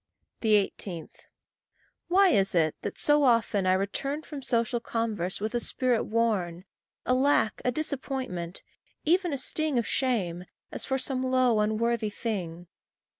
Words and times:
18. 0.41 1.11
Why 2.07 2.29
is 2.29 2.55
it 2.55 2.73
that 2.81 2.97
so 2.97 3.21
often 3.23 3.67
I 3.67 3.73
return 3.73 4.23
From 4.23 4.41
social 4.41 4.79
converse 4.79 5.39
with 5.39 5.53
a 5.53 5.59
spirit 5.59 6.05
worn, 6.05 6.65
A 7.05 7.13
lack, 7.13 7.61
a 7.63 7.71
disappointment 7.71 8.63
even 9.05 9.31
a 9.31 9.37
sting 9.37 9.77
Of 9.77 9.85
shame, 9.85 10.45
as 10.71 10.85
for 10.85 10.97
some 10.97 11.21
low, 11.21 11.59
unworthy 11.59 12.09
thing? 12.09 12.65